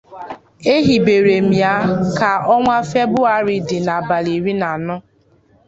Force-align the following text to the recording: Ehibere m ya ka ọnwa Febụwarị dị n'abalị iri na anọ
Ehibere 0.75 1.35
m 1.47 1.49
ya 1.61 1.73
ka 2.17 2.31
ọnwa 2.53 2.77
Febụwarị 2.89 3.55
dị 3.67 3.77
n'abalị 3.85 4.31
iri 4.37 4.53
na 4.61 4.67
anọ 4.75 4.95